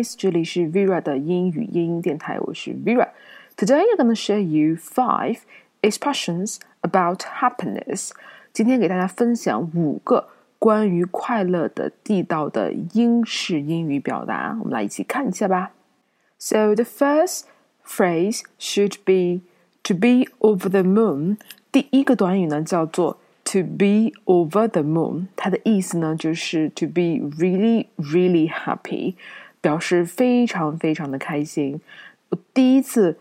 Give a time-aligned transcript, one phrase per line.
[0.00, 5.40] guys，这里是 Vera 的英语英音电台，我是 Vera。Today I'm gonna share you five
[5.82, 8.12] expressions about happiness。
[8.54, 15.72] 今天给大家分享五个关于快乐的地道的英式英语表达，我们来一起看一下吧。
[16.38, 17.42] So the first
[17.86, 19.42] phrase should be
[19.82, 21.36] to be over the moon。
[21.70, 29.16] 第一个短语呢叫做 to be over the moon，它的意思呢就是 to be really really happy，
[29.61, 31.79] 表示非常非常的开心。
[32.29, 33.17] 我第一次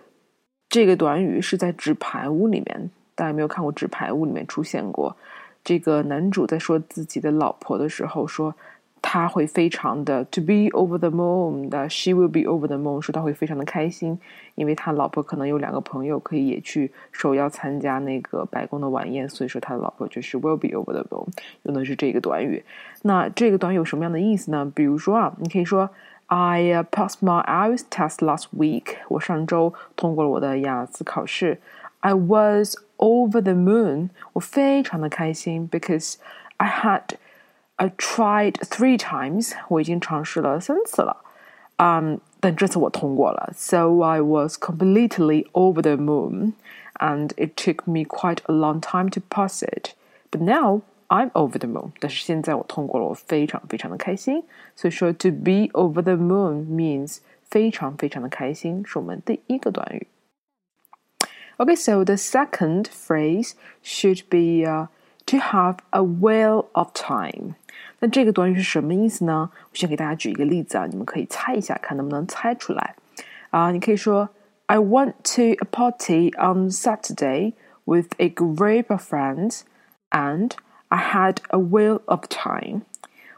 [0.69, 5.15] 这个短语是在《纸牌屋》里面，大家没有看过《纸牌屋》里面出现过？
[5.63, 8.55] 这个男主在说自己的老婆的时候说。
[9.03, 14.21] 他会非常的 to be over the moon 的，she will be over the moon，说他会非常的开心，
[14.57, 21.27] 因为他老婆可能有两个朋友可以也去受邀参加那个白宫的晚宴，所以说他的老婆就是 will be over the moon，
[21.63, 22.63] 用的是这个短语。
[23.01, 24.71] 那这个短语有什么样的意思呢？
[24.75, 25.89] 比如说啊，你可以说
[26.30, 31.62] I passed my IELTS test last week，我上周通过了我的雅思考试。
[32.00, 36.16] I was over the moon，我非常的开心，because
[36.58, 37.16] I had
[37.76, 41.18] I tried three times，我已经尝试了三次了，
[41.78, 43.52] 嗯，但这次我通过了。
[43.54, 46.54] So I was completely over the moon,
[47.00, 49.94] and it took me quite a long time to pass it.
[50.32, 51.92] But now I'm over the moon.
[52.00, 54.44] 但是现在我通过了，我非常非常的开心。
[54.76, 60.08] 所以说，to be over the moon means 非常非常的开心，是我们第一个短语。
[61.58, 63.54] Okay, so the second phrase
[63.84, 64.88] should be uh,
[65.28, 67.54] to have a whale of time.
[68.00, 69.52] 那这个短语是什么意思呢？
[69.54, 72.96] 我先给大家举一个例子啊，你们可以猜一下，看能不能猜出来
[73.52, 73.72] 啊。
[73.72, 74.28] 你可以说，
[74.66, 77.54] I went to a party on Saturday
[77.86, 79.62] with a group of friends,
[80.10, 80.52] and
[80.90, 82.82] I had a whale of time。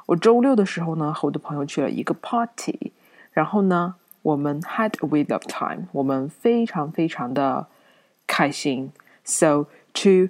[0.08, 2.92] 我周六的时候呢，和我的朋友去了一个 party，
[3.32, 7.68] 然后呢，我们 had a whale of time，我们非常非常的
[8.26, 8.92] 开心。
[9.24, 10.30] So to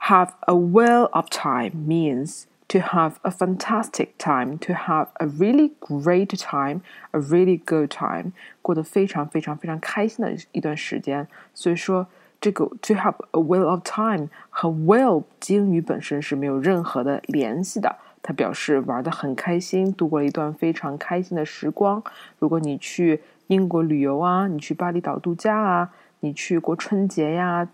[0.00, 5.72] have a whale of time means to have a fantastic time, to have a really
[5.80, 6.80] great time,
[7.12, 8.32] a really good time，
[8.62, 11.28] 过得非常非常非常开心的一段时间。
[11.52, 12.06] 所以说，
[12.42, 17.96] 这个 to have a whale of time 和 whale 英语本身是没有任何的联系的。
[18.22, 22.02] 它表示玩的很开心，度过了一段非常开心的时光。
[22.38, 25.90] 如果你去英国旅游啊，你去巴厘岛度假啊，
[26.20, 27.68] 你去过春节呀。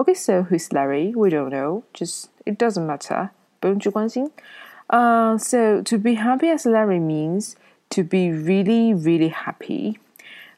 [0.00, 1.12] Okay, so who's Larry?
[1.14, 1.84] We don't know.
[1.92, 3.30] Just it doesn't matter.
[3.60, 4.30] 不用去关心.
[4.88, 7.54] Uh, so to be happy as Larry means
[7.90, 9.98] to be really, really happy.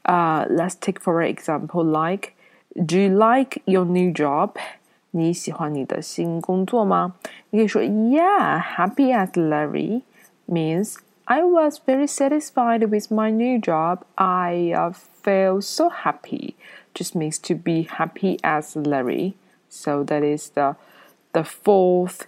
[0.04, 2.34] Uh, let's take for example, like,
[2.74, 4.56] do you like your new job?
[5.10, 7.14] 你喜欢你的新工作吗？
[7.50, 10.02] 你可以说 Yeah, happy as Larry
[10.48, 10.96] means
[11.28, 14.04] I was very satisfied with my new job.
[14.18, 16.54] I uh, feel so happy.
[16.94, 19.34] Just means to be happy as Larry.
[19.68, 20.76] So that is the
[21.32, 22.26] the fourth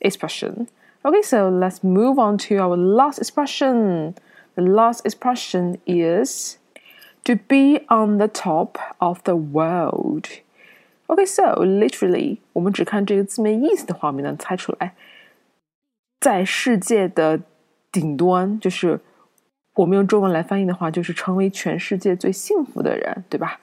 [0.00, 0.68] expression.
[1.04, 4.14] Okay, so let's move on to our last expression.
[4.54, 6.58] The last expression is
[7.24, 10.28] to be on the top of the world.
[11.08, 14.94] Okay, so literally，我们只看这个字面意思的话，我们能猜出来
[16.20, 17.40] 在世界的
[17.92, 19.00] 顶端，就是
[19.74, 23.58] 我们用中文来翻译的话，就是成为全世界最幸福的人，对吧？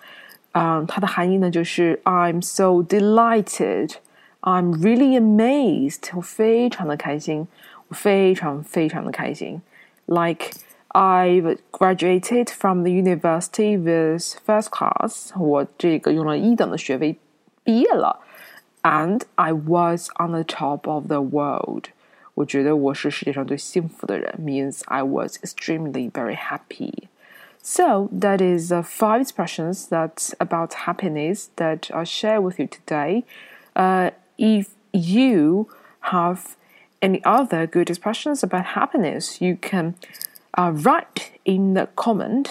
[0.54, 3.96] 嗯，它的含义呢，就是 I'm so delighted,
[4.40, 7.48] I'm really amazed，我非常的开心，
[7.90, 9.62] 我非常非常的开心。
[10.06, 10.52] Like
[10.90, 17.18] I've graduated from the university with first class，我这个用了一等的学位
[17.64, 18.22] 毕业了，
[18.84, 21.90] and I was on the top of the world。
[22.40, 31.90] 我觉得我是世界上最幸福的人，means I was extremely very happy。so that is uh, five expressions that about happiness that
[31.92, 33.24] I share with you today.
[33.74, 35.68] Uh, if you
[36.12, 36.56] have
[37.02, 39.96] any other good expressions about happiness, you can
[40.58, 42.50] uh, write in the comment.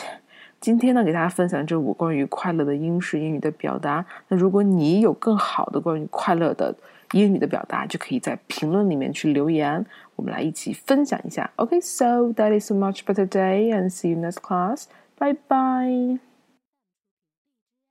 [0.60, 4.06] 今天呢，给大家分享这五关于快乐的英式英语的表达。
[4.28, 6.76] 那如果你有更好的关于快乐的
[7.14, 9.86] 英语的表达，就可以在评论里面去留言，
[10.16, 11.50] 我们来一起分享一下。
[11.56, 14.86] OK，so that is so much for today, and see you next class.
[15.18, 16.29] 拜拜